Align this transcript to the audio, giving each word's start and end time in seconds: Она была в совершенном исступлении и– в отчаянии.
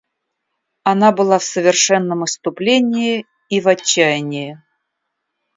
Она 0.81 1.11
была 1.11 1.37
в 1.37 1.43
совершенном 1.43 2.25
исступлении 2.25 3.27
и– 3.49 3.61
в 3.61 3.67
отчаянии. 3.67 4.59